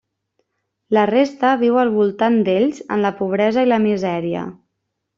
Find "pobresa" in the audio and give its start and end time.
3.23-3.67